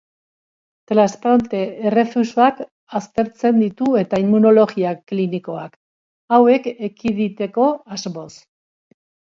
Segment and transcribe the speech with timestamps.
[0.91, 2.63] Transplante-errefusak
[3.01, 5.81] aztertzen ditu ere immunologia klinikoak,
[6.39, 8.29] hauek ekiditeko asmoz.